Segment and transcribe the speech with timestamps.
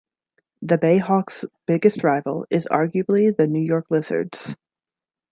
[0.63, 4.55] The Bayhawks' biggest rival is arguably the New York Lizards.